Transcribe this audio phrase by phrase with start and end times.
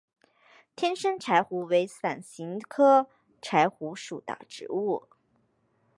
[0.75, 3.07] 天山柴胡为伞形科
[3.39, 5.03] 柴胡属的植物。